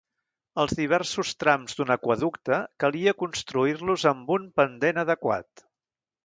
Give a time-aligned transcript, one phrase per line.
[0.61, 5.67] Els diversos trams d'un aqüeducte calia construir-los amb un pendent adequat.